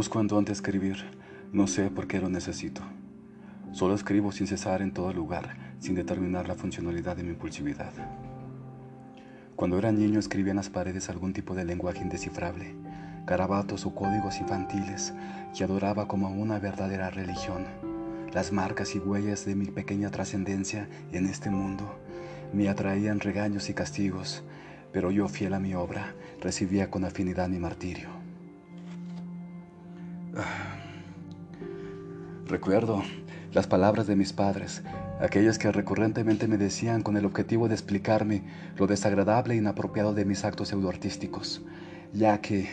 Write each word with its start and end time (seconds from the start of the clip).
busco 0.00 0.18
en 0.18 0.48
escribir, 0.48 0.96
no 1.52 1.66
sé 1.66 1.90
por 1.90 2.06
qué 2.06 2.20
lo 2.20 2.30
necesito. 2.30 2.80
Solo 3.72 3.94
escribo 3.94 4.32
sin 4.32 4.46
cesar 4.46 4.80
en 4.80 4.94
todo 4.94 5.12
lugar, 5.12 5.74
sin 5.78 5.94
determinar 5.94 6.48
la 6.48 6.54
funcionalidad 6.54 7.18
de 7.18 7.22
mi 7.22 7.28
impulsividad. 7.28 7.92
Cuando 9.56 9.76
era 9.76 9.92
niño 9.92 10.18
escribía 10.18 10.52
en 10.52 10.56
las 10.56 10.70
paredes 10.70 11.10
algún 11.10 11.34
tipo 11.34 11.54
de 11.54 11.66
lenguaje 11.66 12.00
indescifrable, 12.00 12.74
garabatos 13.26 13.84
o 13.84 13.94
códigos 13.94 14.40
infantiles 14.40 15.12
que 15.54 15.64
adoraba 15.64 16.08
como 16.08 16.30
una 16.30 16.58
verdadera 16.58 17.10
religión. 17.10 17.66
Las 18.32 18.52
marcas 18.52 18.94
y 18.94 19.00
huellas 19.00 19.44
de 19.44 19.54
mi 19.54 19.66
pequeña 19.66 20.10
trascendencia 20.10 20.88
en 21.12 21.26
este 21.26 21.50
mundo 21.50 21.94
me 22.54 22.70
atraían 22.70 23.20
regaños 23.20 23.68
y 23.68 23.74
castigos, 23.74 24.44
pero 24.92 25.10
yo 25.10 25.28
fiel 25.28 25.52
a 25.52 25.60
mi 25.60 25.74
obra 25.74 26.14
recibía 26.40 26.90
con 26.90 27.04
afinidad 27.04 27.50
mi 27.50 27.58
martirio. 27.58 28.19
Recuerdo 32.46 33.02
las 33.52 33.66
palabras 33.66 34.06
de 34.06 34.16
mis 34.16 34.32
padres, 34.32 34.82
aquellas 35.20 35.58
que 35.58 35.72
recurrentemente 35.72 36.46
me 36.46 36.56
decían 36.56 37.02
con 37.02 37.16
el 37.16 37.24
objetivo 37.24 37.68
de 37.68 37.74
explicarme 37.74 38.42
lo 38.76 38.86
desagradable 38.86 39.54
e 39.54 39.58
inapropiado 39.58 40.14
de 40.14 40.24
mis 40.24 40.44
actos 40.44 40.68
pseudoartísticos, 40.68 41.62
ya 42.12 42.40
que 42.40 42.68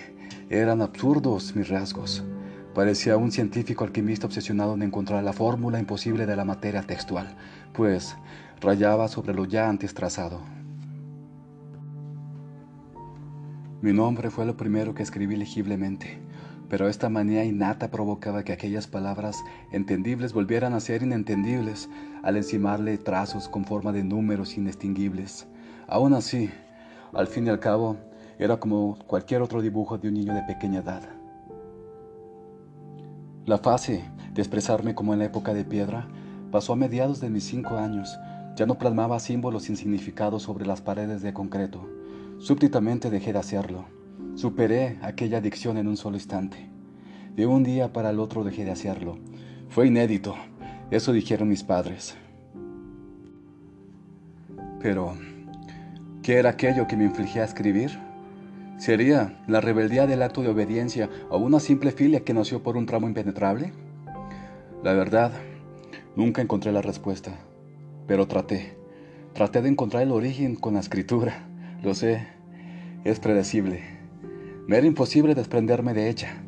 eran 0.49 0.81
absurdos 0.81 1.55
mis 1.55 1.69
rasgos. 1.69 2.23
Parecía 2.73 3.17
un 3.17 3.31
científico 3.31 3.83
alquimista 3.83 4.27
obsesionado 4.27 4.75
en 4.75 4.83
encontrar 4.83 5.23
la 5.23 5.33
fórmula 5.33 5.79
imposible 5.79 6.25
de 6.27 6.35
la 6.35 6.45
materia 6.45 6.83
textual, 6.83 7.35
pues 7.73 8.15
rayaba 8.61 9.07
sobre 9.07 9.33
lo 9.33 9.45
ya 9.45 9.67
antes 9.67 9.93
trazado. 9.93 10.41
Mi 13.81 13.93
nombre 13.93 14.29
fue 14.29 14.45
lo 14.45 14.57
primero 14.57 14.93
que 14.93 15.03
escribí 15.03 15.35
legiblemente, 15.35 16.19
pero 16.69 16.87
esta 16.87 17.09
manía 17.09 17.43
innata 17.45 17.89
provocaba 17.89 18.43
que 18.43 18.53
aquellas 18.53 18.87
palabras 18.87 19.43
entendibles 19.71 20.33
volvieran 20.33 20.73
a 20.73 20.79
ser 20.79 21.03
inentendibles 21.03 21.89
al 22.23 22.37
encimarle 22.37 22.97
trazos 22.97 23.47
con 23.47 23.65
forma 23.65 23.91
de 23.91 24.03
números 24.03 24.57
indistinguibles. 24.57 25.47
Aún 25.87 26.13
así, 26.13 26.49
al 27.13 27.27
fin 27.27 27.47
y 27.47 27.49
al 27.49 27.59
cabo, 27.59 27.97
era 28.39 28.57
como 28.57 28.97
cualquier 29.07 29.41
otro 29.41 29.61
dibujo 29.61 29.97
de 29.97 30.09
un 30.09 30.15
niño 30.15 30.33
de 30.33 30.43
pequeña 30.43 30.79
edad. 30.79 31.01
La 33.45 33.57
fase 33.57 34.03
de 34.33 34.41
expresarme 34.41 34.93
como 34.93 35.13
en 35.13 35.19
la 35.19 35.25
época 35.25 35.53
de 35.53 35.63
piedra 35.63 36.07
pasó 36.51 36.73
a 36.73 36.75
mediados 36.75 37.21
de 37.21 37.29
mis 37.29 37.45
cinco 37.45 37.77
años. 37.77 38.17
Ya 38.55 38.65
no 38.65 38.77
plasmaba 38.77 39.19
símbolos 39.19 39.63
sin 39.63 39.77
significado 39.77 40.39
sobre 40.39 40.65
las 40.65 40.81
paredes 40.81 41.21
de 41.21 41.33
concreto. 41.33 41.87
Súbitamente 42.39 43.09
dejé 43.09 43.31
de 43.31 43.39
hacerlo. 43.39 43.96
Superé 44.35 44.97
aquella 45.01 45.39
adicción 45.39 45.77
en 45.77 45.87
un 45.87 45.97
solo 45.97 46.17
instante. 46.17 46.57
De 47.35 47.45
un 47.45 47.63
día 47.63 47.93
para 47.93 48.09
el 48.09 48.19
otro 48.19 48.43
dejé 48.43 48.65
de 48.65 48.71
hacerlo. 48.71 49.17
Fue 49.69 49.87
inédito, 49.87 50.35
eso 50.91 51.11
dijeron 51.11 51.49
mis 51.49 51.63
padres. 51.63 52.15
Pero, 54.79 55.15
¿qué 56.21 56.35
era 56.35 56.51
aquello 56.51 56.87
que 56.87 56.95
me 56.95 57.03
infligía 57.05 57.41
a 57.41 57.45
escribir? 57.45 57.91
¿Sería 58.77 59.39
la 59.47 59.59
rebeldía 59.59 60.05
del 60.05 60.21
acto 60.21 60.43
de 60.43 60.49
obediencia 60.49 61.09
o 61.29 61.37
una 61.39 61.59
simple 61.59 61.91
filia 61.91 62.23
que 62.23 62.33
nació 62.33 62.61
por 62.61 62.77
un 62.77 62.85
tramo 62.85 63.07
impenetrable? 63.07 63.73
La 64.83 64.93
verdad, 64.93 65.31
nunca 66.15 66.43
encontré 66.43 66.71
la 66.71 66.83
respuesta, 66.83 67.39
pero 68.05 68.27
traté. 68.27 68.77
Traté 69.33 69.61
de 69.61 69.69
encontrar 69.69 70.03
el 70.03 70.11
origen 70.11 70.55
con 70.55 70.75
la 70.75 70.79
escritura. 70.79 71.47
Lo 71.83 71.95
sé, 71.95 72.27
es 73.03 73.19
predecible. 73.19 73.96
Me 74.67 74.77
era 74.77 74.85
imposible 74.85 75.33
desprenderme 75.33 75.93
de 75.93 76.09
ella. 76.09 76.43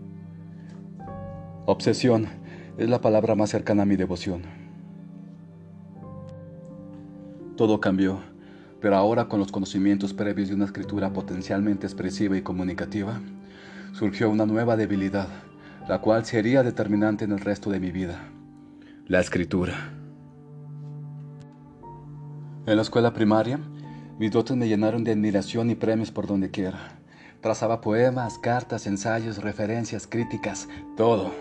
Obsesión 1.65 2.27
es 2.77 2.89
la 2.89 2.99
palabra 2.99 3.33
más 3.33 3.49
cercana 3.49 3.83
a 3.83 3.85
mi 3.85 3.95
devoción. 3.95 4.41
Todo 7.55 7.79
cambió, 7.79 8.19
pero 8.81 8.97
ahora 8.97 9.29
con 9.29 9.39
los 9.39 9.53
conocimientos 9.53 10.13
previos 10.13 10.49
de 10.49 10.55
una 10.55 10.65
escritura 10.65 11.13
potencialmente 11.13 11.87
expresiva 11.87 12.35
y 12.35 12.41
comunicativa, 12.41 13.21
surgió 13.93 14.29
una 14.29 14.45
nueva 14.45 14.75
debilidad, 14.75 15.29
la 15.87 16.01
cual 16.01 16.25
sería 16.25 16.61
determinante 16.61 17.23
en 17.23 17.31
el 17.31 17.39
resto 17.39 17.69
de 17.69 17.79
mi 17.79 17.91
vida. 17.91 18.19
La 19.07 19.21
escritura. 19.21 19.93
En 22.65 22.75
la 22.75 22.81
escuela 22.81 23.13
primaria, 23.13 23.59
mis 24.19 24.29
dotes 24.29 24.57
me 24.57 24.67
llenaron 24.67 25.05
de 25.05 25.13
admiración 25.13 25.69
y 25.69 25.75
premios 25.75 26.11
por 26.11 26.27
donde 26.27 26.51
quiera. 26.51 26.98
Trazaba 27.41 27.79
poemas, 27.79 28.37
cartas, 28.37 28.85
ensayos, 28.85 29.37
referencias, 29.41 30.07
críticas, 30.07 30.67
todo. 30.97 31.31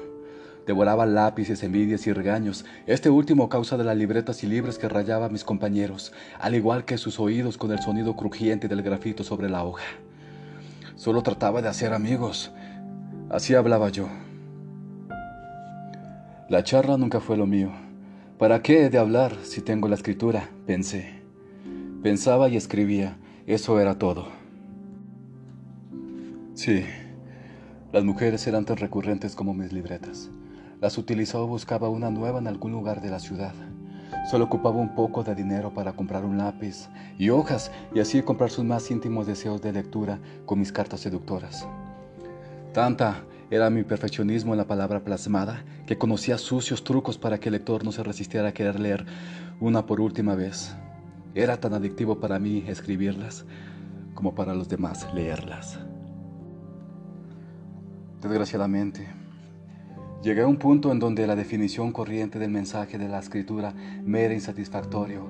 Devoraba 0.65 1.07
lápices, 1.07 1.65
envidias 1.65 2.07
y 2.07 2.13
regaños, 2.13 2.65
este 2.87 3.11
último 3.11 3.49
causa 3.49 3.77
de 3.77 3.83
las 3.83 3.97
libretas 3.97 4.45
y 4.45 4.47
libros 4.47 4.79
que 4.79 4.89
rayaba 4.89 5.27
a 5.27 5.29
mis 5.29 5.43
compañeros, 5.43 6.13
al 6.39 6.55
igual 6.55 6.85
que 6.85 6.99
sus 6.99 7.19
oídos 7.19 7.59
con 7.59 7.73
el 7.73 7.81
sonido 7.81 8.15
crujiente 8.15 8.69
del 8.69 8.83
grafito 8.83 9.25
sobre 9.25 9.49
la 9.49 9.65
hoja. 9.65 9.87
Solo 10.95 11.23
trataba 11.23 11.63
de 11.63 11.69
hacer 11.69 11.93
amigos. 11.93 12.53
Así 13.29 13.55
hablaba 13.55 13.89
yo. 13.89 14.09
La 16.49 16.63
charla 16.63 16.97
nunca 16.97 17.19
fue 17.19 17.37
lo 17.37 17.47
mío. 17.47 17.73
¿Para 18.39 18.63
qué 18.63 18.85
he 18.85 18.91
de 18.91 18.99
hablar 18.99 19.37
si 19.43 19.63
tengo 19.63 19.89
la 19.89 19.97
escritura? 19.97 20.49
Pensé. 20.65 21.23
Pensaba 22.05 22.49
y 22.49 22.57
escribía. 22.57 23.17
Eso 23.47 23.81
era 23.81 23.99
todo. 23.99 24.38
Sí, 26.59 26.85
las 27.93 28.03
mujeres 28.03 28.45
eran 28.49 28.65
tan 28.65 28.79
recurrentes 28.79 29.37
como 29.37 29.55
mis 29.55 29.73
libretas. 29.73 30.29
Las 30.81 30.99
utilizaba 30.99 31.45
o 31.45 31.47
buscaba 31.47 31.89
una 31.89 32.11
nueva 32.11 32.41
en 32.41 32.49
algún 32.49 32.73
lugar 32.73 33.01
de 33.01 33.11
la 33.11 33.21
ciudad. 33.21 33.55
Solo 34.29 34.47
ocupaba 34.47 34.75
un 34.75 34.97
poco 34.97 35.23
de 35.23 35.37
dinero 35.37 35.73
para 35.73 35.93
comprar 35.93 36.25
un 36.25 36.37
lápiz 36.37 36.89
y 37.17 37.31
hojas 37.31 37.71
y 37.95 38.01
así 38.01 38.23
comprar 38.23 38.51
sus 38.51 38.65
más 38.65 38.91
íntimos 38.91 39.29
deseos 39.29 39.63
de 39.63 39.73
lectura 39.73 40.19
con 40.47 40.59
mis 40.59 40.73
cartas 40.73 40.99
seductoras. 40.99 41.69
Tanta 42.75 43.23
era 43.53 43.71
mi 43.71 43.85
perfeccionismo 43.85 44.53
en 44.53 44.59
la 44.59 44.67
palabra 44.67 45.05
plasmada 45.05 45.63
que 45.87 45.97
conocía 45.97 46.39
sucios 46.39 46.83
trucos 46.83 47.19
para 47.19 47.39
que 47.39 47.51
el 47.51 47.53
lector 47.53 47.85
no 47.85 47.93
se 47.93 48.03
resistiera 48.03 48.49
a 48.49 48.53
querer 48.53 48.81
leer 48.81 49.07
una 49.61 49.87
por 49.87 50.01
última 50.01 50.35
vez. 50.35 50.75
Era 51.37 51.61
tan 51.61 51.73
adictivo 51.73 52.19
para 52.19 52.41
mí 52.41 52.65
escribirlas 52.67 53.47
como 54.15 54.35
para 54.35 54.57
los 54.57 54.69
demás 54.69 55.07
leerlas. 55.15 55.79
Desgraciadamente, 58.21 59.07
llegué 60.25 60.43
a 60.43 60.49
un 60.49 60.57
punto 60.57 60.91
en 60.91 60.99
donde 60.99 61.27
la 61.29 61.37
definición 61.37 61.93
corriente 61.93 62.41
del 62.41 62.51
mensaje 62.51 62.99
de 62.99 63.09
la 63.09 63.21
escritura 63.21 63.75
me 64.05 64.25
era 64.25 64.35
insatisfactorio. 64.35 65.29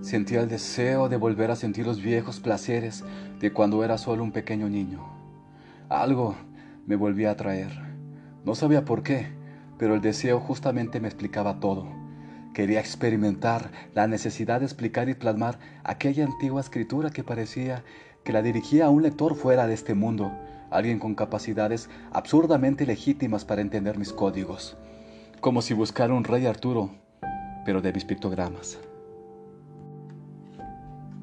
Sentía 0.00 0.40
el 0.40 0.48
deseo 0.48 1.08
de 1.08 1.16
volver 1.16 1.50
a 1.50 1.56
sentir 1.56 1.86
los 1.86 2.00
viejos 2.00 2.38
placeres 2.38 3.04
de 3.40 3.52
cuando 3.52 3.82
era 3.82 3.98
solo 3.98 4.22
un 4.22 4.30
pequeño 4.30 4.68
niño. 4.68 5.04
Algo 5.88 6.36
me 6.86 6.94
volvía 6.94 7.30
a 7.30 7.32
atraer. 7.32 7.70
No 8.44 8.54
sabía 8.54 8.84
por 8.84 9.02
qué, 9.02 9.26
pero 9.76 9.96
el 9.96 10.00
deseo 10.00 10.38
justamente 10.38 11.00
me 11.00 11.08
explicaba 11.08 11.58
todo. 11.58 11.88
Quería 12.54 12.78
experimentar 12.78 13.72
la 13.92 14.06
necesidad 14.06 14.60
de 14.60 14.66
explicar 14.66 15.08
y 15.08 15.14
plasmar 15.14 15.58
aquella 15.82 16.24
antigua 16.24 16.60
escritura 16.60 17.10
que 17.10 17.24
parecía 17.24 17.82
que 18.22 18.32
la 18.32 18.42
dirigía 18.42 18.86
a 18.86 18.90
un 18.90 19.02
lector 19.02 19.34
fuera 19.34 19.66
de 19.66 19.74
este 19.74 19.94
mundo, 19.94 20.32
alguien 20.70 20.98
con 20.98 21.14
capacidades 21.14 21.90
absurdamente 22.12 22.86
legítimas 22.86 23.44
para 23.44 23.60
entender 23.60 23.98
mis 23.98 24.12
códigos, 24.12 24.76
como 25.40 25.62
si 25.62 25.74
buscara 25.74 26.14
un 26.14 26.24
rey 26.24 26.46
Arturo, 26.46 26.90
pero 27.64 27.80
de 27.80 27.92
mis 27.92 28.04
pictogramas. 28.04 28.78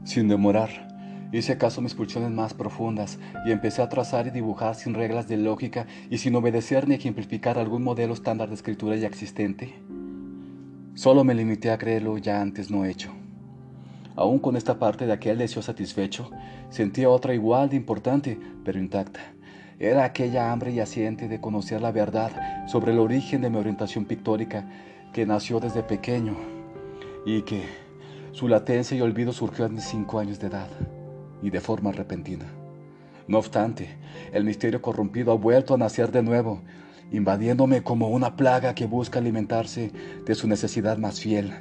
Sin 0.03 0.27
demorar, 0.27 0.69
hice 1.31 1.57
caso 1.57 1.81
a 1.81 1.83
mis 1.83 1.93
pulsiones 1.93 2.31
más 2.31 2.53
profundas 2.53 3.19
y 3.45 3.51
empecé 3.51 3.81
a 3.81 3.89
trazar 3.89 4.27
y 4.27 4.31
dibujar 4.31 4.75
sin 4.75 4.93
reglas 4.93 5.27
de 5.27 5.37
lógica 5.37 5.87
y 6.09 6.17
sin 6.19 6.35
obedecer 6.35 6.87
ni 6.87 6.95
ejemplificar 6.95 7.57
algún 7.57 7.83
modelo 7.83 8.13
estándar 8.13 8.49
de 8.49 8.55
escritura 8.55 8.95
ya 8.95 9.07
existente. 9.07 9.75
Solo 10.93 11.23
me 11.23 11.35
limité 11.35 11.71
a 11.71 11.77
creerlo 11.77 12.17
ya 12.17 12.41
antes 12.41 12.71
no 12.71 12.85
hecho. 12.85 13.11
Aún 14.15 14.39
con 14.39 14.55
esta 14.55 14.79
parte 14.79 15.05
de 15.05 15.13
aquel 15.13 15.37
deseo 15.37 15.61
satisfecho, 15.61 16.31
sentía 16.69 17.07
otra 17.09 17.35
igual 17.35 17.69
de 17.69 17.75
importante, 17.75 18.39
pero 18.63 18.79
intacta 18.79 19.36
era 19.79 20.03
aquella 20.03 20.51
hambre 20.51 20.73
yaciente 20.73 21.27
de 21.27 21.39
conocer 21.39 21.81
la 21.81 21.91
verdad 21.91 22.67
sobre 22.67 22.93
el 22.93 22.99
origen 22.99 23.41
de 23.41 23.49
mi 23.49 23.57
orientación 23.57 24.05
pictórica 24.05 24.67
que 25.13 25.25
nació 25.25 25.59
desde 25.59 25.83
pequeño 25.83 26.35
y 27.25 27.43
que 27.43 27.63
su 28.31 28.47
latencia 28.47 28.97
y 28.97 29.01
olvido 29.01 29.31
surgió 29.33 29.65
a 29.65 29.69
mis 29.69 29.83
cinco 29.83 30.19
años 30.19 30.39
de 30.39 30.47
edad 30.47 30.69
y 31.41 31.49
de 31.49 31.61
forma 31.61 31.91
repentina. 31.91 32.45
No 33.27 33.37
obstante, 33.39 33.97
el 34.31 34.45
misterio 34.45 34.81
corrompido 34.81 35.31
ha 35.31 35.35
vuelto 35.35 35.73
a 35.73 35.77
nacer 35.77 36.11
de 36.11 36.23
nuevo, 36.23 36.61
invadiéndome 37.11 37.83
como 37.83 38.09
una 38.09 38.35
plaga 38.35 38.73
que 38.73 38.85
busca 38.85 39.19
alimentarse 39.19 39.91
de 40.25 40.35
su 40.35 40.47
necesidad 40.47 40.97
más 40.97 41.19
fiel, 41.19 41.53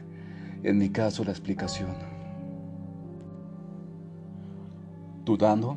en 0.62 0.78
mi 0.78 0.90
caso 0.90 1.24
la 1.24 1.32
explicación. 1.32 1.94
Dudando, 5.24 5.76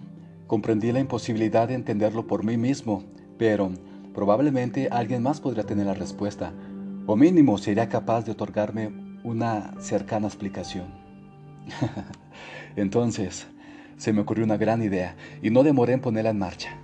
Comprendí 0.50 0.92
la 0.92 1.00
imposibilidad 1.00 1.70
de 1.70 1.76
entenderlo 1.76 2.28
por 2.28 2.44
mí 2.44 2.58
mismo, 2.58 3.06
pero 3.38 3.72
Probablemente 4.14 4.90
alguien 4.92 5.24
más 5.24 5.40
podría 5.40 5.64
tener 5.64 5.86
la 5.86 5.94
respuesta, 5.94 6.52
o 7.06 7.16
mínimo 7.16 7.58
sería 7.58 7.88
capaz 7.90 8.26
de 8.26 8.32
otorgarme 8.32 8.92
una 9.24 9.74
cercana 9.80 10.28
explicación. 10.28 10.88
Entonces, 12.76 13.48
se 13.98 14.12
me 14.12 14.22
ocurrió 14.22 14.44
una 14.44 14.58
gran 14.58 14.84
idea 14.84 15.16
y 15.42 15.52
no 15.52 15.64
demoré 15.64 15.94
en 15.94 16.02
ponerla 16.02 16.32
en 16.32 16.40
marcha. 16.40 16.78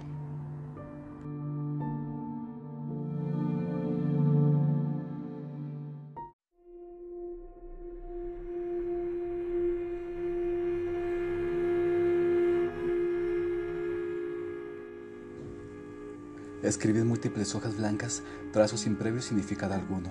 Escribí 16.65 17.03
múltiples 17.03 17.53
hojas 17.53 17.77
blancas 17.77 18.23
trazos 18.51 18.79
sin 18.79 18.95
previo 18.95 19.21
significado 19.21 19.75
alguno, 19.75 20.09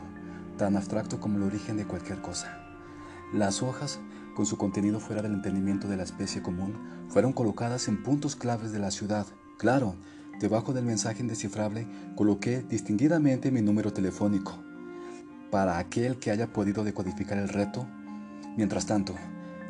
tan 0.56 0.76
abstracto 0.76 1.18
como 1.18 1.36
el 1.36 1.42
origen 1.42 1.76
de 1.76 1.84
cualquier 1.84 2.20
cosa. 2.20 2.60
Las 3.32 3.60
hojas, 3.60 3.98
con 4.36 4.46
su 4.46 4.56
contenido 4.56 5.00
fuera 5.00 5.20
del 5.20 5.34
entendimiento 5.34 5.88
de 5.88 5.96
la 5.96 6.04
especie 6.04 6.42
común, 6.42 6.76
fueron 7.08 7.32
colocadas 7.32 7.88
en 7.88 8.00
puntos 8.04 8.36
claves 8.36 8.70
de 8.70 8.78
la 8.78 8.92
ciudad. 8.92 9.26
Claro, 9.58 9.96
debajo 10.38 10.72
del 10.72 10.84
mensaje 10.84 11.22
indescifrable 11.22 11.88
coloqué 12.14 12.62
distinguidamente 12.62 13.50
mi 13.50 13.60
número 13.60 13.92
telefónico, 13.92 14.56
para 15.50 15.78
aquel 15.78 16.20
que 16.20 16.30
haya 16.30 16.52
podido 16.52 16.84
decodificar 16.84 17.36
el 17.36 17.48
reto. 17.48 17.84
Mientras 18.56 18.86
tanto, 18.86 19.16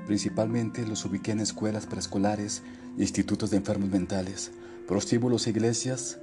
principalmente 0.06 0.86
los 0.86 1.06
ubiqué 1.06 1.32
en 1.32 1.40
escuelas 1.40 1.86
preescolares, 1.86 2.62
institutos 2.98 3.50
de 3.50 3.56
enfermos 3.56 3.88
mentales, 3.88 4.52
prostíbulos 4.86 5.46
e 5.46 5.50
iglesias, 5.50 6.18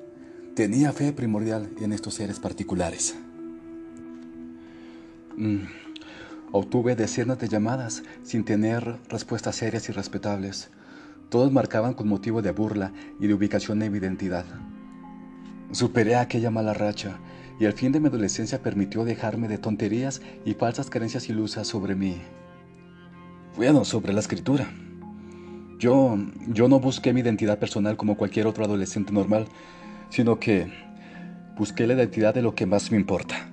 Tenía 0.55 0.91
fe 0.91 1.13
primordial 1.13 1.69
en 1.79 1.93
estos 1.93 2.15
seres 2.15 2.41
particulares. 2.41 3.15
Mm, 5.37 5.61
obtuve 6.51 6.97
decenas 6.97 7.39
de 7.39 7.47
llamadas 7.47 8.03
sin 8.23 8.43
tener 8.43 8.97
respuestas 9.07 9.55
serias 9.55 9.87
y 9.87 9.93
respetables. 9.93 10.69
Todos 11.29 11.53
marcaban 11.53 11.93
con 11.93 12.09
motivo 12.09 12.41
de 12.41 12.51
burla 12.51 12.91
y 13.17 13.27
de 13.27 13.33
ubicación 13.33 13.79
de 13.79 13.89
mi 13.89 13.99
identidad. 13.99 14.43
Superé 15.71 16.17
aquella 16.17 16.51
mala 16.51 16.73
racha 16.73 17.17
y 17.57 17.63
el 17.63 17.71
fin 17.71 17.93
de 17.93 18.01
mi 18.01 18.07
adolescencia 18.07 18.61
permitió 18.61 19.05
dejarme 19.05 19.47
de 19.47 19.57
tonterías 19.57 20.21
y 20.43 20.53
falsas 20.55 20.89
creencias 20.89 21.29
ilusas 21.29 21.65
sobre 21.65 21.95
mí. 21.95 22.21
Bueno, 23.55 23.85
sobre 23.85 24.11
la 24.11 24.19
escritura. 24.19 24.69
Yo, 25.79 26.17
yo 26.47 26.67
no 26.67 26.81
busqué 26.81 27.13
mi 27.13 27.21
identidad 27.21 27.57
personal 27.57 27.95
como 27.95 28.17
cualquier 28.17 28.47
otro 28.47 28.65
adolescente 28.65 29.13
normal, 29.13 29.47
sino 30.11 30.39
que 30.39 30.71
busqué 31.57 31.87
la 31.87 31.93
identidad 31.93 32.35
de 32.35 32.43
lo 32.43 32.53
que 32.53 32.67
más 32.67 32.91
me 32.91 32.97
importa. 32.97 33.49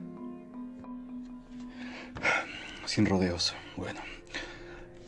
Sin 2.84 3.06
rodeos, 3.06 3.54
bueno. 3.76 4.00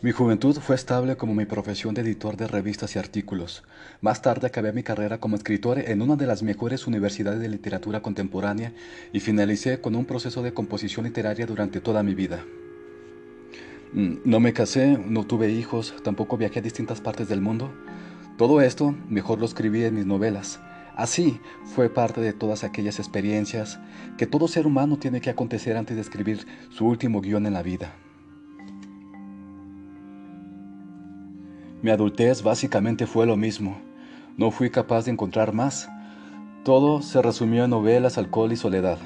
Mi 0.03 0.13
juventud 0.13 0.57
fue 0.61 0.77
estable 0.77 1.17
como 1.17 1.35
mi 1.35 1.45
profesión 1.45 1.93
de 1.93 2.01
editor 2.01 2.39
de 2.39 2.47
revistas 2.47 2.97
y 2.97 2.99
artículos. 2.99 3.65
Más 4.01 4.23
tarde 4.23 4.47
acabé 4.47 4.73
mi 4.73 4.83
carrera 4.83 5.19
como 5.19 5.37
escritor 5.37 5.79
en 5.79 6.01
una 6.01 6.17
de 6.17 6.27
las 6.27 6.43
mejores 6.43 6.87
universidades 6.87 7.39
de 7.41 7.51
literatura 7.51 8.01
contemporánea 8.01 8.73
y 9.13 9.21
finalicé 9.21 9.83
con 9.83 9.95
un 9.95 10.07
proceso 10.07 10.43
de 10.43 10.55
composición 10.55 11.05
literaria 11.05 11.45
durante 11.45 11.83
toda 11.83 12.03
mi 12.03 12.15
vida. 12.15 12.43
Mm, 13.93 14.19
no 14.25 14.41
me 14.41 14.55
casé, 14.55 14.97
no 14.97 15.27
tuve 15.27 15.51
hijos, 15.51 15.95
tampoco 16.03 16.39
viajé 16.39 16.61
a 16.61 16.63
distintas 16.63 17.03
partes 17.03 17.29
del 17.29 17.43
mundo. 17.43 17.71
Todo 18.39 18.63
esto 18.63 18.95
mejor 19.11 19.39
lo 19.39 19.45
escribí 19.45 19.85
en 19.85 19.97
mis 19.97 20.07
novelas, 20.07 20.61
Así 21.01 21.41
fue 21.65 21.89
parte 21.89 22.21
de 22.21 22.35
todas 22.35 22.63
aquellas 22.63 22.99
experiencias 22.99 23.81
que 24.19 24.27
todo 24.27 24.49
ser 24.49 24.67
humano 24.67 24.99
tiene 24.99 25.23
que 25.23 25.31
acontecer 25.31 25.79
antes 25.79 25.97
de 25.97 26.03
escribir 26.03 26.47
su 26.69 26.85
último 26.85 27.23
guion 27.23 27.47
en 27.47 27.55
la 27.55 27.63
vida. 27.63 27.95
Mi 31.81 31.91
adultez 31.91 32.43
básicamente 32.43 33.07
fue 33.07 33.25
lo 33.25 33.39
mismo. 33.39 33.79
No 34.37 34.51
fui 34.51 34.69
capaz 34.69 35.07
de 35.07 35.13
encontrar 35.13 35.55
más. 35.55 35.89
Todo 36.65 37.01
se 37.01 37.23
resumió 37.23 37.65
en 37.65 37.71
novelas, 37.71 38.19
alcohol 38.19 38.53
y 38.53 38.57
soledad. 38.57 38.99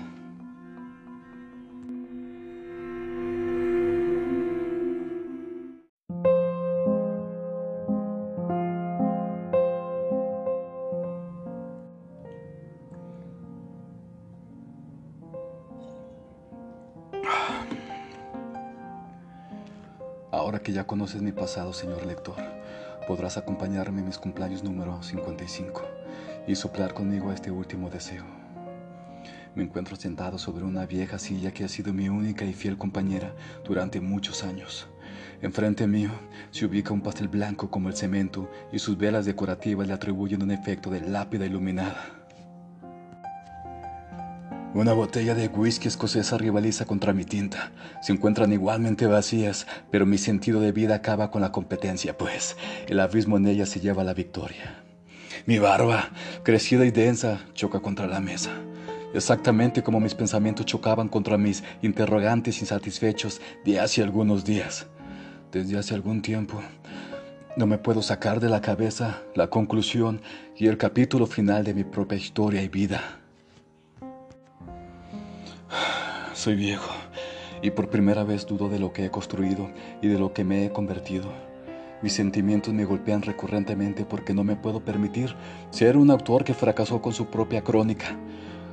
Conoces 20.87 21.23
mi 21.23 21.33
pasado, 21.33 21.73
señor 21.73 22.05
lector, 22.07 22.37
podrás 23.07 23.37
acompañarme 23.37 24.01
en 24.01 24.07
mis 24.07 24.19
cumpleaños 24.19 24.63
número 24.63 25.03
55 25.03 25.83
y 26.47 26.55
soplar 26.55 26.95
conmigo 26.95 27.33
este 27.33 27.51
último 27.51 27.91
deseo. 27.91 28.25
Me 29.55 29.63
encuentro 29.63 29.97
sentado 29.97 30.39
sobre 30.39 30.65
una 30.65 30.85
vieja 30.85 31.19
silla 31.19 31.53
que 31.53 31.65
ha 31.65 31.69
sido 31.69 31.93
mi 31.93 32.09
única 32.09 32.45
y 32.45 32.53
fiel 32.53 32.77
compañera 32.77 33.35
durante 33.65 34.01
muchos 34.01 34.43
años. 34.43 34.89
Enfrente 35.43 35.87
mío 35.87 36.11
se 36.51 36.67
ubica 36.67 36.93
un 36.93 37.03
pastel 37.03 37.29
blanco 37.29 37.71
como 37.71 37.89
el 37.89 37.97
cemento 37.97 38.51
y 38.73 38.79
sus 38.79 38.99
velas 38.99 39.27
decorativas 39.27 39.87
le 39.87 39.93
atribuyen 39.93 40.43
un 40.43 40.51
efecto 40.51 40.91
de 40.91 41.01
lápida 41.01 41.47
iluminada. 41.47 42.24
Una 44.75 44.93
botella 44.93 45.37
de 45.37 45.47
whisky 45.47 45.87
escocesa 45.87 46.37
rivaliza 46.37 46.85
contra 46.85 47.13
mi 47.13 47.25
tinta. 47.25 47.71
Se 48.03 48.13
encuentran 48.13 48.53
igualmente 48.53 49.07
vacías, 49.07 49.69
pero 49.93 50.05
mi 50.05 50.19
sentido 50.19 50.61
de 50.61 50.73
vida 50.73 50.97
acaba 50.97 51.31
con 51.31 51.43
la 51.43 51.53
competencia, 51.53 52.19
pues 52.19 52.57
el 52.89 52.99
abismo 52.99 53.37
en 53.37 53.47
ella 53.47 53.67
se 53.67 53.79
lleva 53.79 54.03
la 54.03 54.15
victoria. 54.15 54.83
Mi 55.47 55.61
barba, 55.61 56.11
crecida 56.43 56.85
y 56.85 56.91
densa, 56.91 57.39
choca 57.55 57.79
contra 57.79 58.09
la 58.09 58.19
mesa. 58.19 58.51
Exactamente 59.15 59.85
como 59.85 60.01
mis 60.01 60.17
pensamientos 60.17 60.67
chocaban 60.67 61.09
contra 61.09 61.39
mis 61.39 61.63
interrogantes 61.83 62.61
insatisfechos 62.61 63.41
de 63.65 63.79
hace 63.79 64.03
algunos 64.03 64.45
días. 64.45 64.89
Desde 65.53 65.79
hace 65.79 65.95
algún 65.95 66.21
tiempo, 66.21 66.61
no 67.57 67.69
me 67.69 67.79
puedo 67.79 68.03
sacar 68.03 68.41
de 68.41 68.49
la 68.49 68.61
cabeza 68.61 69.23
la 69.37 69.47
conclusión 69.51 70.21
y 70.57 70.67
el 70.67 70.79
capítulo 70.79 71.29
final 71.29 71.63
de 71.63 71.75
mi 71.75 71.85
propia 71.85 72.19
historia 72.19 72.61
y 72.61 72.67
vida. 72.69 73.24
Soy 76.45 76.57
viejo 76.57 76.93
y 77.63 77.71
por 77.71 77.89
primera 77.89 78.23
vez 78.23 78.45
dudo 78.45 78.69
de 78.69 78.79
lo 78.79 78.93
que 78.93 79.07
he 79.07 79.11
construido 79.11 79.71
y 80.03 80.09
de 80.09 80.19
lo 80.19 80.35
que 80.35 80.45
me 80.45 80.67
he 80.67 80.71
convertido. 80.71 81.33
Mis 82.03 82.13
sentimientos 82.13 82.75
me 82.75 82.85
golpean 82.85 83.23
recurrentemente 83.23 84.05
porque 84.05 84.35
no 84.35 84.45
me 84.45 84.55
puedo 84.55 84.85
permitir 84.85 85.35
ser 85.71 85.97
un 85.97 86.11
autor 86.11 86.45
que 86.45 86.53
fracasó 86.53 87.01
con 87.01 87.15
su 87.15 87.29
propia 87.29 87.65
crónica. 87.65 88.19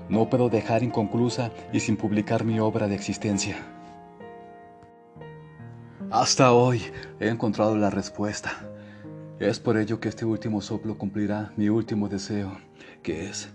No 0.10 0.30
puedo 0.30 0.50
dejar 0.50 0.84
inconclusa 0.84 1.52
y 1.72 1.80
sin 1.80 1.96
publicar 1.96 2.44
mi 2.44 2.60
obra 2.60 2.90
de 2.90 2.96
existencia. 2.96 3.56
Hasta 6.10 6.52
hoy 6.52 6.82
he 7.22 7.30
encontrado 7.30 7.78
la 7.78 7.90
respuesta. 7.90 8.52
Es 9.40 9.62
por 9.62 9.78
ello 9.78 10.02
que 10.02 10.10
este 10.10 10.26
último 10.26 10.60
soplo 10.60 10.98
cumplirá 10.98 11.54
mi 11.56 11.70
último 11.70 12.10
deseo, 12.10 12.52
que 13.02 13.30
es 13.30 13.48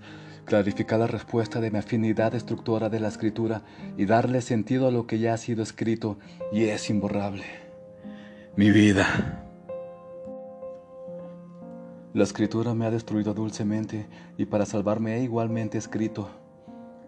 clarificar 0.47 1.01
la 1.01 1.07
respuesta 1.07 1.61
de 1.61 1.71
mi 1.71 1.79
afinidad 1.79 2.33
destructora 2.33 2.89
de 2.89 3.01
la 3.01 3.09
escritura 3.09 3.63
y 3.99 4.07
darle 4.07 4.41
sentido 4.41 4.89
a 4.89 4.91
lo 4.91 5.07
que 5.07 5.19
ya 5.19 5.35
ha 5.35 5.37
sido 5.37 5.63
escrito 5.63 6.19
y 6.53 6.65
es 6.65 6.89
imborrable. 6.89 7.45
Mi 8.57 8.71
vida. 8.71 9.43
La 12.15 12.25
escritura 12.25 12.75
me 12.75 12.87
ha 12.87 12.91
destruido 12.91 13.35
dulcemente 13.35 14.07
y 14.39 14.47
para 14.47 14.65
salvarme 14.65 15.17
he 15.17 15.23
igualmente 15.23 15.77
escrito. 15.77 16.31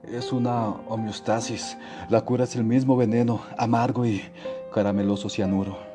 Es 0.04 0.32
una 0.32 0.68
homeostasis. 0.68 1.78
La 2.10 2.20
cura 2.22 2.44
es 2.44 2.56
el 2.56 2.64
mismo 2.64 2.96
veneno, 2.96 3.40
amargo 3.56 4.04
y 4.04 4.22
carameloso 4.74 5.30
cianuro. 5.30 5.87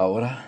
Ahora 0.00 0.46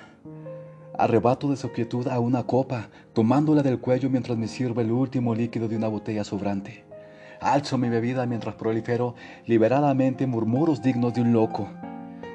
arrebato 0.97 1.51
de 1.51 1.59
su 1.59 1.71
quietud 1.73 2.09
a 2.09 2.19
una 2.21 2.45
copa, 2.45 2.89
tomándola 3.13 3.63
del 3.63 3.81
cuello 3.81 4.09
mientras 4.09 4.39
me 4.39 4.49
sirve 4.49 4.81
el 4.81 4.91
último 4.91 5.35
líquido 5.35 5.69
de 5.69 5.77
una 5.77 5.89
botella 5.89 6.25
sobrante. 6.25 6.85
Alzo 7.39 7.77
mi 7.77 7.91
bebida 7.91 8.25
mientras 8.25 8.55
prolifero 8.55 9.15
liberadamente 9.45 10.27
murmuros 10.27 10.81
dignos 10.81 11.13
de 11.13 11.21
un 11.21 11.35
loco. 11.35 11.69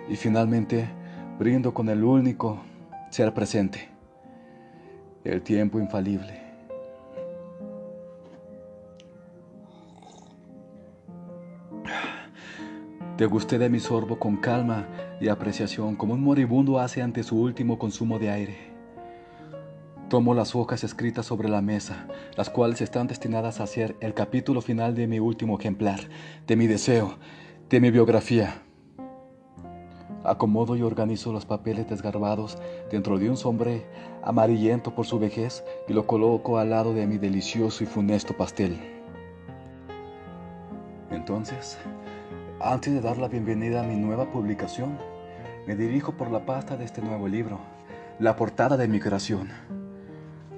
Y 0.08 0.16
finalmente 0.16 0.88
brindo 1.40 1.74
con 1.74 1.90
el 1.90 2.04
único 2.04 2.60
ser 3.10 3.34
presente, 3.34 3.90
el 5.24 5.42
tiempo 5.42 5.80
infalible. 5.80 6.47
Gusté 13.26 13.58
de 13.58 13.70
mi 13.70 13.80
sorbo 13.80 14.20
con 14.20 14.38
calma 14.38 14.88
y 15.20 15.28
apreciación, 15.28 15.96
como 15.96 16.14
un 16.14 16.24
moribundo 16.24 16.80
hace 16.80 17.02
ante 17.02 17.24
su 17.24 17.42
último 17.42 17.80
consumo 17.80 18.20
de 18.20 18.30
aire. 18.30 18.58
Tomo 20.10 20.34
las 20.34 20.56
hojas 20.56 20.84
escritas 20.84 21.26
sobre 21.26 21.50
la 21.50 21.62
mesa, 21.62 22.08
las 22.38 22.50
cuales 22.50 22.80
están 22.82 23.08
destinadas 23.08 23.60
a 23.60 23.68
ser 23.68 23.96
el 24.00 24.14
capítulo 24.14 24.62
final 24.62 24.96
de 24.96 25.08
mi 25.08 25.20
último 25.20 25.60
ejemplar, 25.60 26.00
de 26.46 26.56
mi 26.56 26.68
deseo, 26.68 27.18
de 27.70 27.82
mi 27.82 27.92
biografía. 27.92 28.62
Acomodo 30.24 30.76
y 30.76 30.82
organizo 30.82 31.34
los 31.34 31.46
papeles 31.46 31.90
desgarbados 31.90 32.58
dentro 32.92 33.18
de 33.18 33.30
un 33.30 33.38
sombré 33.38 33.86
amarillento 34.24 34.94
por 34.94 35.06
su 35.06 35.20
vejez 35.20 35.64
y 35.88 35.94
lo 35.94 36.06
coloco 36.06 36.58
al 36.58 36.70
lado 36.70 36.94
de 36.94 37.08
mi 37.08 37.18
delicioso 37.18 37.84
y 37.84 37.88
funesto 37.88 38.36
pastel. 38.36 38.78
Entonces, 41.12 41.78
antes 42.60 42.94
de 42.94 43.02
dar 43.02 43.18
la 43.18 43.28
bienvenida 43.28 43.82
a 43.82 43.84
mi 43.84 43.96
nueva 43.96 44.32
publicación, 44.32 44.98
me 45.68 45.76
dirijo 45.76 46.14
por 46.14 46.32
la 46.32 46.46
pasta 46.46 46.76
de 46.76 46.86
este 46.86 47.02
nuevo 47.02 47.28
libro, 47.28 47.60
la 48.20 48.36
portada 48.36 48.78
de 48.78 48.88
mi 48.88 49.00
creación. 49.00 49.50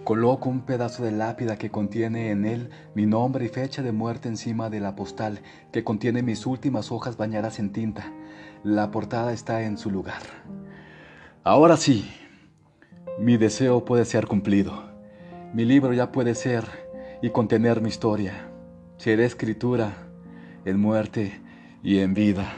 Coloco 0.05 0.49
un 0.49 0.61
pedazo 0.61 1.03
de 1.03 1.11
lápida 1.11 1.57
que 1.57 1.69
contiene 1.69 2.31
en 2.31 2.45
él 2.45 2.69
mi 2.95 3.05
nombre 3.05 3.45
y 3.45 3.49
fecha 3.49 3.81
de 3.81 3.91
muerte 3.91 4.29
encima 4.29 4.69
de 4.69 4.79
la 4.79 4.95
postal 4.95 5.41
que 5.73 5.83
contiene 5.83 6.23
mis 6.23 6.45
últimas 6.45 6.91
hojas 6.91 7.17
bañadas 7.17 7.59
en 7.59 7.71
tinta. 7.71 8.11
La 8.63 8.91
portada 8.91 9.33
está 9.33 9.63
en 9.63 9.77
su 9.77 9.91
lugar. 9.91 10.21
Ahora 11.43 11.75
sí, 11.75 12.09
mi 13.19 13.37
deseo 13.37 13.83
puede 13.83 14.05
ser 14.05 14.25
cumplido. 14.25 14.89
Mi 15.53 15.65
libro 15.65 15.93
ya 15.93 16.11
puede 16.11 16.33
ser 16.33 16.63
y 17.21 17.29
contener 17.31 17.81
mi 17.81 17.89
historia. 17.89 18.49
Seré 18.97 19.25
escritura 19.25 19.93
en 20.65 20.79
muerte 20.79 21.41
y 21.81 21.99
en 21.99 22.13
vida. 22.13 22.53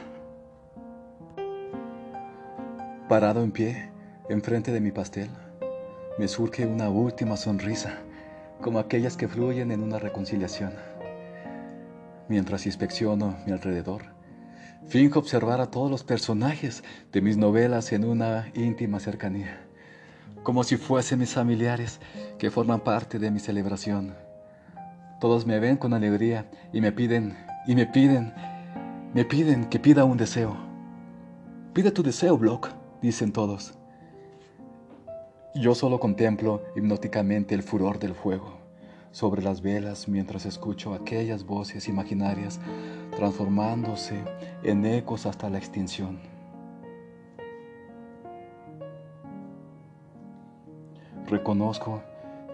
Parado 3.08 3.44
en 3.44 3.52
pie, 3.52 3.92
enfrente 4.30 4.72
de 4.72 4.82
mi 4.82 4.92
pastel, 4.92 5.30
me 6.18 6.28
surge 6.28 6.66
una 6.66 6.90
última 6.90 7.38
sonrisa, 7.38 8.00
como 8.62 8.80
aquellas 8.80 9.18
que 9.18 9.28
fluyen 9.28 9.72
en 9.72 9.84
una 9.84 10.00
reconciliación. 10.00 10.74
Mientras 12.30 12.66
inspecciono 12.66 13.38
mi 13.46 13.52
alrededor, 13.52 14.04
finjo 14.88 15.20
observar 15.20 15.62
a 15.62 15.70
todos 15.70 15.92
los 15.92 16.04
personajes 16.04 16.84
de 17.12 17.22
mis 17.22 17.38
novelas 17.38 17.92
en 17.92 18.06
una 18.06 18.50
íntima 18.56 19.00
cercanía, 19.00 19.66
como 20.44 20.64
si 20.64 20.78
fuesen 20.78 21.20
mis 21.20 21.34
familiares 21.34 22.00
que 22.40 22.50
forman 22.50 22.80
parte 22.80 23.20
de 23.20 23.30
mi 23.30 23.40
celebración. 23.40 24.16
Todos 25.20 25.46
me 25.46 25.60
ven 25.60 25.78
con 25.78 25.94
alegría 25.94 26.50
y 26.74 26.82
me 26.82 26.92
piden, 26.92 27.38
y 27.68 27.76
me 27.76 27.86
piden 27.86 28.34
me 29.14 29.26
piden 29.26 29.66
que 29.66 29.80
pida 29.80 30.06
un 30.06 30.18
deseo. 30.18 30.56
Pide 31.74 31.92
tu 31.92 32.02
deseo, 32.02 32.38
Block, 32.38 32.70
dicen 33.02 33.34
todos. 33.34 33.74
Yo 35.54 35.76
solo 35.76 36.00
contemplo 36.00 36.62
hipnóticamente 36.78 37.54
el 37.54 37.62
furor 37.62 38.00
del 38.00 38.14
fuego 38.14 38.60
sobre 39.12 39.42
las 39.42 39.62
velas 39.62 40.08
mientras 40.08 40.46
escucho 40.46 40.94
aquellas 40.94 41.46
voces 41.46 41.90
imaginarias 41.90 42.62
transformándose 43.14 44.24
en 44.64 44.86
ecos 44.86 45.26
hasta 45.26 45.50
la 45.50 45.58
extinción. 45.58 46.20
Reconozco 51.28 52.02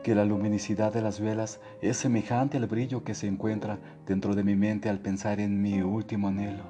que 0.03 0.15
la 0.15 0.25
luminosidad 0.25 0.93
de 0.93 1.01
las 1.01 1.19
velas 1.19 1.59
es 1.81 1.97
semejante 1.97 2.57
al 2.57 2.67
brillo 2.67 3.03
que 3.03 3.13
se 3.13 3.27
encuentra 3.27 3.79
dentro 4.05 4.35
de 4.35 4.43
mi 4.43 4.55
mente 4.55 4.89
al 4.89 4.99
pensar 4.99 5.39
en 5.39 5.61
mi 5.61 5.81
último 5.81 6.27
anhelo 6.27 6.63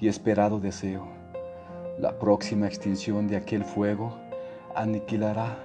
y 0.00 0.08
esperado 0.08 0.60
deseo. 0.60 1.06
La 1.98 2.18
próxima 2.18 2.66
extinción 2.66 3.28
de 3.28 3.36
aquel 3.36 3.64
fuego 3.64 4.18
aniquilará 4.74 5.58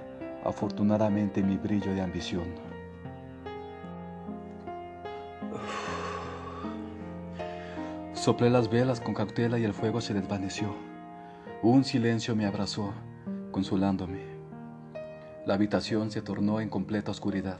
afortunadamente 0.44 1.42
mi 1.42 1.56
brillo 1.56 1.92
de 1.92 2.00
ambición. 2.00 2.44
Soplé 8.14 8.50
las 8.50 8.68
velas 8.68 9.00
con 9.00 9.14
cautela 9.14 9.58
y 9.58 9.64
el 9.64 9.72
fuego 9.72 10.00
se 10.00 10.14
desvaneció. 10.14 10.74
Un 11.62 11.84
silencio 11.84 12.36
me 12.36 12.46
abrazó, 12.46 12.92
consolándome 13.50 14.29
la 15.50 15.56
habitación 15.56 16.12
se 16.12 16.22
tornó 16.22 16.60
en 16.60 16.68
completa 16.68 17.10
oscuridad. 17.10 17.58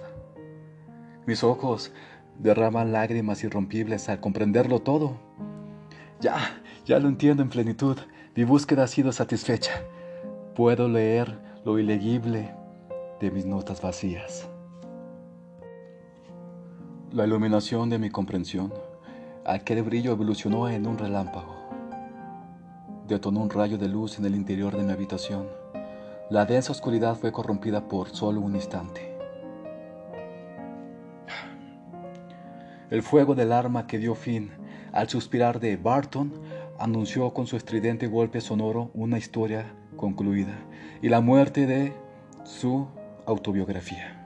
Mis 1.27 1.43
ojos 1.43 1.91
derraman 2.39 2.93
lágrimas 2.93 3.43
irrompibles 3.43 4.09
al 4.09 4.21
comprenderlo 4.21 4.79
todo. 4.79 5.17
Ya, 6.21 6.39
ya 6.87 7.01
lo 7.01 7.09
entiendo 7.09 7.43
en 7.43 7.49
plenitud. 7.49 7.99
Mi 8.37 8.45
búsqueda 8.45 8.85
ha 8.85 8.87
sido 8.87 9.11
satisfecha. 9.11 9.73
Puedo 10.55 10.89
leer 10.89 11.37
lo 11.65 11.81
ilegible 11.81 12.55
de 13.21 13.33
mis 13.33 13.45
notas 13.45 13.83
vacías. 13.83 14.49
La 17.11 17.27
iluminación 17.27 17.91
de 17.91 17.99
mi 17.99 18.09
comprensión, 18.09 18.73
aquel 19.45 19.83
brillo 19.83 20.13
evolucionó 20.13 20.69
en 20.69 20.87
un 20.87 20.97
relámpago. 20.97 21.57
Detonó 23.09 23.41
un 23.41 23.51
rayo 23.51 23.79
de 23.79 23.89
luz 23.89 24.21
en 24.21 24.27
el 24.27 24.37
interior 24.37 24.77
de 24.77 24.85
mi 24.85 24.93
habitación 24.93 25.60
la 26.31 26.45
densa 26.45 26.71
oscuridad 26.71 27.17
fue 27.17 27.33
corrompida 27.33 27.89
por 27.89 28.11
solo 28.11 28.41
un 28.41 28.55
instante. 28.55 29.17
El 32.89 33.03
fuego 33.03 33.35
del 33.35 33.53
arma 33.53 33.89
que 33.89 33.99
dio 33.99 34.15
fin 34.15 34.51
al 34.93 35.09
suspirar 35.09 35.59
de 35.59 35.77
Barton 35.77 36.33
anunció 36.79 37.35
con 37.35 37.47
su 37.47 37.57
estridente 37.57 38.07
golpe 38.07 38.41
sonoro 38.41 38.91
una 38.95 39.19
historia 39.19 39.75
concluida 39.97 40.57
y 41.03 41.09
la 41.09 41.21
muerte 41.21 41.67
de 41.67 41.93
su 42.45 42.87
autobiografía. 43.27 44.17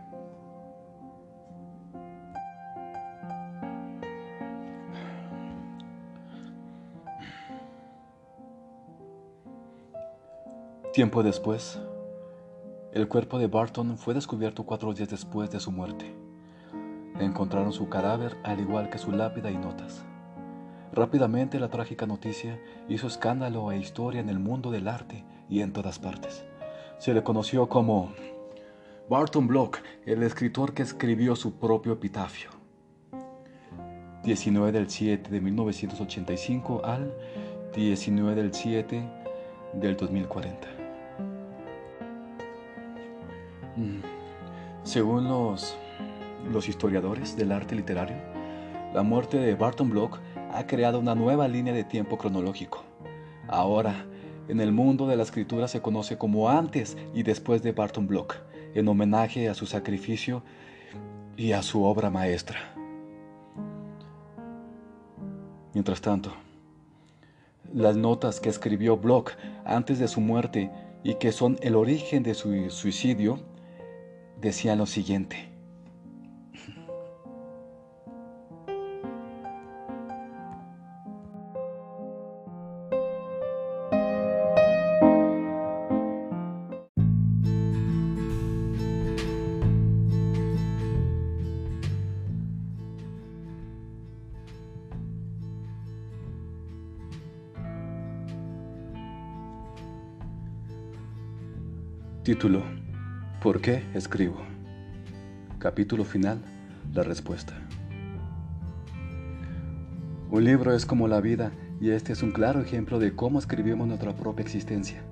Tiempo 10.92 11.24
después, 11.24 11.80
el 12.94 13.08
cuerpo 13.08 13.40
de 13.40 13.48
Barton 13.48 13.98
fue 13.98 14.14
descubierto 14.14 14.62
cuatro 14.62 14.94
días 14.94 15.08
después 15.08 15.50
de 15.50 15.58
su 15.58 15.72
muerte. 15.72 16.14
Encontraron 17.18 17.72
su 17.72 17.88
cadáver 17.88 18.36
al 18.44 18.60
igual 18.60 18.88
que 18.88 18.98
su 18.98 19.10
lápida 19.10 19.50
y 19.50 19.56
notas. 19.56 20.04
Rápidamente 20.92 21.58
la 21.58 21.68
trágica 21.68 22.06
noticia 22.06 22.56
hizo 22.88 23.08
escándalo 23.08 23.72
e 23.72 23.78
historia 23.78 24.20
en 24.20 24.28
el 24.28 24.38
mundo 24.38 24.70
del 24.70 24.86
arte 24.86 25.24
y 25.48 25.60
en 25.60 25.72
todas 25.72 25.98
partes. 25.98 26.44
Se 26.98 27.12
le 27.12 27.24
conoció 27.24 27.68
como 27.68 28.12
Barton 29.10 29.48
Block, 29.48 29.78
el 30.06 30.22
escritor 30.22 30.72
que 30.72 30.84
escribió 30.84 31.34
su 31.34 31.54
propio 31.54 31.94
epitafio. 31.94 32.50
19 34.22 34.70
del 34.70 34.88
7 34.88 35.30
de 35.30 35.40
1985 35.40 36.82
al 36.84 37.12
19 37.74 38.40
del 38.40 38.54
7 38.54 39.02
del 39.74 39.96
2040. 39.96 40.83
Según 44.84 45.28
los, 45.28 46.68
historiadores 46.68 47.38
del 47.38 47.52
arte 47.52 47.74
literario, 47.74 48.18
la 48.92 49.02
muerte 49.02 49.38
de 49.38 49.54
Barton 49.54 49.88
Block 49.88 50.20
ha 50.52 50.66
creado 50.66 51.00
una 51.00 51.14
nueva 51.14 51.48
línea 51.48 51.72
de 51.72 51.84
tiempo 51.84 52.18
cronológico. 52.18 52.84
Ahora, 53.48 54.04
en 54.46 54.60
el 54.60 54.72
mundo 54.72 55.06
de 55.06 55.16
la 55.16 55.22
escritura 55.22 55.68
se 55.68 55.80
conoce 55.80 56.18
como 56.18 56.50
antes 56.50 56.98
y 57.14 57.22
después 57.22 57.62
de 57.62 57.72
Barton 57.72 58.06
Block, 58.06 58.36
en 58.74 58.86
homenaje 58.86 59.48
a 59.48 59.54
su 59.54 59.64
sacrificio 59.64 60.42
y 61.38 61.52
a 61.52 61.62
su 61.62 61.82
obra 61.82 62.10
maestra. 62.10 62.58
Mientras 65.72 66.02
tanto, 66.02 66.30
las 67.72 67.96
notas 67.96 68.38
que 68.38 68.50
escribió 68.50 68.98
Block 68.98 69.32
antes 69.64 69.98
de 69.98 70.08
su 70.08 70.20
muerte 70.20 70.70
y 71.02 71.14
que 71.14 71.32
son 71.32 71.56
el 71.62 71.74
origen 71.74 72.22
de 72.22 72.34
su 72.34 72.70
suicidio 72.70 73.53
decía 74.44 74.76
lo 74.76 74.84
siguiente. 74.84 75.50
Título 102.22 102.83
¿Por 103.42 103.60
qué 103.60 103.82
escribo? 103.94 104.36
Capítulo 105.58 106.04
final, 106.04 106.38
la 106.92 107.02
respuesta. 107.02 107.52
Un 110.30 110.44
libro 110.44 110.74
es 110.74 110.86
como 110.86 111.08
la 111.08 111.20
vida 111.20 111.52
y 111.80 111.90
este 111.90 112.12
es 112.12 112.22
un 112.22 112.32
claro 112.32 112.60
ejemplo 112.60 112.98
de 112.98 113.14
cómo 113.14 113.38
escribimos 113.38 113.86
nuestra 113.86 114.16
propia 114.16 114.42
existencia. 114.42 115.02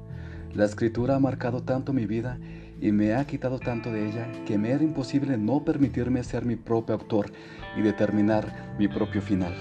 La 0.55 0.64
escritura 0.64 1.17
ha 1.17 1.19
marcado 1.19 1.62
tanto 1.62 1.93
mi 1.93 2.07
vida 2.07 2.38
y 2.81 2.91
me 2.93 3.14
ha 3.14 3.26
quitado 3.26 3.59
tanto 3.59 3.93
de 3.93 4.09
ella 4.09 4.26
que 4.47 4.59
me 4.59 4.71
era 4.71 4.83
imposible 4.83 5.38
no 5.38 5.64
permitirme 5.64 6.25
ser 6.25 6.45
mi 6.45 6.57
propio 6.57 6.95
autor 6.95 7.31
y 7.76 7.83
determinar 7.83 8.75
mi 8.79 8.88
propio 8.88 9.23
final. 9.23 9.55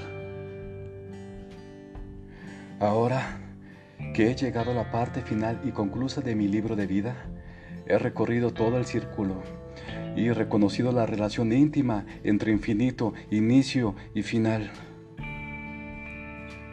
Ahora 2.79 3.37
que 4.13 4.31
he 4.31 4.35
llegado 4.35 4.71
a 4.71 4.73
la 4.73 4.91
parte 4.91 5.21
final 5.21 5.61
y 5.63 5.71
conclusa 5.71 6.21
de 6.21 6.35
mi 6.35 6.47
libro 6.47 6.75
de 6.75 6.87
vida, 6.87 7.15
he 7.91 7.99
recorrido 7.99 8.51
todo 8.51 8.77
el 8.77 8.85
círculo 8.85 9.35
y 10.15 10.31
reconocido 10.31 10.91
la 10.91 11.05
relación 11.05 11.51
íntima 11.51 12.05
entre 12.23 12.51
infinito, 12.51 13.13
inicio 13.29 13.95
y 14.13 14.23
final. 14.23 14.71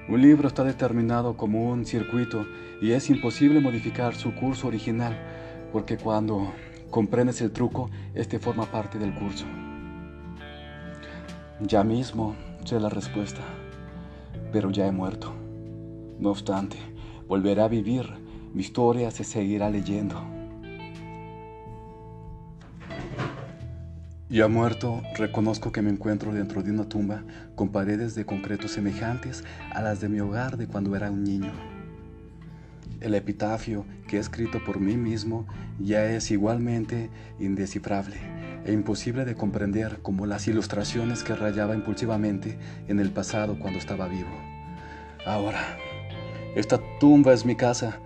Un 0.08 0.22
libro 0.22 0.48
está 0.48 0.64
determinado 0.64 1.36
como 1.36 1.70
un 1.70 1.84
circuito 1.84 2.46
y 2.80 2.92
es 2.92 3.10
imposible 3.10 3.60
modificar 3.60 4.14
su 4.14 4.34
curso 4.34 4.68
original 4.68 5.16
porque 5.72 5.96
cuando 5.96 6.52
comprendes 6.90 7.40
el 7.40 7.50
truco, 7.50 7.90
este 8.14 8.38
forma 8.38 8.66
parte 8.66 8.98
del 8.98 9.12
curso. 9.12 9.44
Ya 11.60 11.82
mismo 11.82 12.36
sé 12.64 12.78
la 12.78 12.88
respuesta, 12.88 13.40
pero 14.52 14.70
ya 14.70 14.86
he 14.86 14.92
muerto. 14.92 15.32
No 16.20 16.30
obstante, 16.30 16.76
volveré 17.26 17.62
a 17.62 17.68
vivir, 17.68 18.06
mi 18.54 18.62
historia 18.62 19.10
se 19.10 19.24
seguirá 19.24 19.68
leyendo. 19.68 20.37
Ya 24.30 24.46
muerto, 24.46 25.02
reconozco 25.16 25.72
que 25.72 25.80
me 25.80 25.88
encuentro 25.88 26.34
dentro 26.34 26.62
de 26.62 26.70
una 26.70 26.86
tumba 26.86 27.24
con 27.54 27.70
paredes 27.70 28.14
de 28.14 28.26
concreto 28.26 28.68
semejantes 28.68 29.42
a 29.72 29.80
las 29.80 30.02
de 30.02 30.10
mi 30.10 30.20
hogar 30.20 30.58
de 30.58 30.66
cuando 30.66 30.94
era 30.94 31.10
un 31.10 31.24
niño. 31.24 31.50
El 33.00 33.14
epitafio 33.14 33.86
que 34.06 34.18
he 34.18 34.20
escrito 34.20 34.62
por 34.62 34.80
mí 34.80 34.98
mismo 34.98 35.46
ya 35.78 36.04
es 36.04 36.30
igualmente 36.30 37.08
indescifrable 37.40 38.18
e 38.66 38.72
imposible 38.74 39.24
de 39.24 39.34
comprender 39.34 40.00
como 40.02 40.26
las 40.26 40.46
ilustraciones 40.46 41.22
que 41.22 41.34
rayaba 41.34 41.74
impulsivamente 41.74 42.58
en 42.86 43.00
el 43.00 43.10
pasado 43.10 43.58
cuando 43.58 43.78
estaba 43.78 44.08
vivo. 44.08 44.28
Ahora, 45.24 45.78
esta 46.54 46.78
tumba 47.00 47.32
es 47.32 47.46
mi 47.46 47.56
casa 47.56 47.98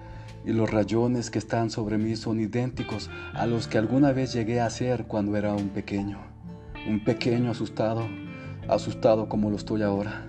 y 0.45 0.53
los 0.53 0.71
rayones 0.71 1.31
que 1.31 1.39
están 1.39 1.71
sobre 1.71 1.99
mí 1.99 2.17
son 2.17 2.41
idénticos 2.41 3.11
a 3.35 3.47
los 3.47 3.69
que 3.69 3.79
alguna 3.79 4.13
vez 4.13 4.33
llegué 4.33 4.61
a 4.61 4.71
ser 4.71 5.05
cuando 5.05 5.37
era 5.37 5.55
un 5.55 5.69
pequeño, 5.69 6.19
un 6.89 7.05
pequeño 7.05 7.51
asustado, 7.51 8.09
asustado 8.69 9.29
como 9.29 9.51
lo 9.51 9.57
estoy 9.57 9.83
ahora. 9.83 10.27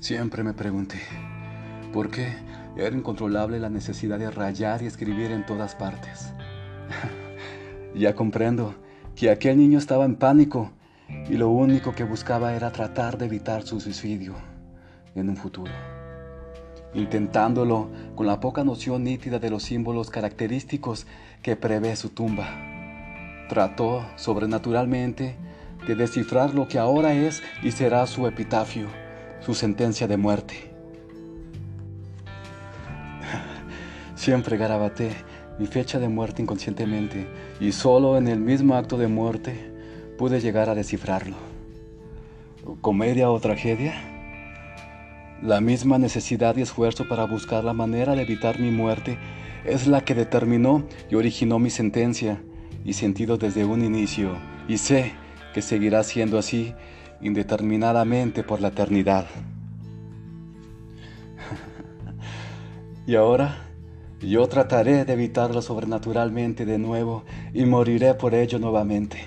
Siempre 0.00 0.42
me 0.42 0.54
pregunté, 0.54 1.00
¿por 1.92 2.10
qué 2.10 2.32
era 2.76 2.96
incontrolable 2.96 3.60
la 3.60 3.68
necesidad 3.68 4.18
de 4.18 4.30
rayar 4.30 4.82
y 4.82 4.86
escribir 4.86 5.30
en 5.30 5.44
todas 5.44 5.74
partes? 5.74 6.32
ya 7.94 8.14
comprendo 8.14 8.74
que 9.14 9.30
aquel 9.30 9.58
niño 9.58 9.78
estaba 9.78 10.06
en 10.06 10.16
pánico 10.16 10.72
y 11.28 11.34
lo 11.34 11.50
único 11.50 11.94
que 11.94 12.04
buscaba 12.04 12.54
era 12.54 12.72
tratar 12.72 13.18
de 13.18 13.26
evitar 13.26 13.62
su 13.62 13.80
suicidio 13.80 14.34
en 15.14 15.28
un 15.28 15.36
futuro 15.36 15.72
intentándolo 16.94 17.88
con 18.14 18.26
la 18.26 18.40
poca 18.40 18.64
noción 18.64 19.04
nítida 19.04 19.38
de 19.38 19.50
los 19.50 19.62
símbolos 19.62 20.10
característicos 20.10 21.06
que 21.42 21.56
prevé 21.56 21.96
su 21.96 22.10
tumba. 22.10 22.48
Trató 23.48 24.04
sobrenaturalmente 24.16 25.36
de 25.86 25.94
descifrar 25.94 26.54
lo 26.54 26.68
que 26.68 26.78
ahora 26.78 27.14
es 27.14 27.42
y 27.62 27.72
será 27.72 28.06
su 28.06 28.26
epitafio, 28.26 28.86
su 29.40 29.54
sentencia 29.54 30.06
de 30.06 30.16
muerte. 30.16 30.70
Siempre 34.14 34.56
garabaté 34.56 35.12
mi 35.58 35.66
fecha 35.66 35.98
de 35.98 36.08
muerte 36.08 36.42
inconscientemente 36.42 37.26
y 37.58 37.72
solo 37.72 38.18
en 38.18 38.28
el 38.28 38.38
mismo 38.38 38.74
acto 38.74 38.98
de 38.98 39.08
muerte 39.08 39.70
pude 40.18 40.40
llegar 40.40 40.68
a 40.68 40.74
descifrarlo. 40.74 41.36
¿Comedia 42.82 43.30
o 43.30 43.40
tragedia? 43.40 44.19
La 45.42 45.62
misma 45.62 45.96
necesidad 45.96 46.54
y 46.58 46.60
esfuerzo 46.60 47.08
para 47.08 47.24
buscar 47.24 47.64
la 47.64 47.72
manera 47.72 48.14
de 48.14 48.22
evitar 48.22 48.60
mi 48.60 48.70
muerte 48.70 49.18
es 49.64 49.86
la 49.86 50.02
que 50.02 50.14
determinó 50.14 50.84
y 51.10 51.14
originó 51.14 51.58
mi 51.58 51.70
sentencia 51.70 52.42
y 52.84 52.92
sentido 52.92 53.38
desde 53.38 53.64
un 53.64 53.82
inicio, 53.82 54.36
y 54.68 54.76
sé 54.76 55.12
que 55.54 55.62
seguirá 55.62 56.02
siendo 56.02 56.38
así 56.38 56.74
indeterminadamente 57.22 58.42
por 58.42 58.60
la 58.60 58.68
eternidad. 58.68 59.26
y 63.06 63.14
ahora 63.14 63.66
yo 64.20 64.46
trataré 64.46 65.06
de 65.06 65.14
evitarlo 65.14 65.62
sobrenaturalmente 65.62 66.66
de 66.66 66.78
nuevo 66.78 67.24
y 67.54 67.64
moriré 67.64 68.12
por 68.12 68.34
ello 68.34 68.58
nuevamente. 68.58 69.24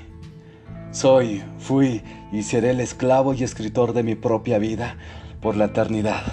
Soy, 0.91 1.41
fui 1.57 2.03
y 2.31 2.43
seré 2.43 2.69
el 2.69 2.81
esclavo 2.81 3.33
y 3.33 3.43
escritor 3.43 3.93
de 3.93 4.03
mi 4.03 4.13
propia 4.13 4.59
vida 4.59 4.95
por 5.43 5.57
la 5.57 5.65
eternidad. 5.65 6.23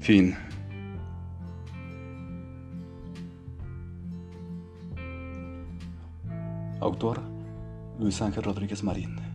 Fin. 0.00 0.34
Autor 6.80 7.20
Luis 8.00 8.22
Ángel 8.22 8.42
Rodríguez 8.42 8.82
Marín. 8.82 9.31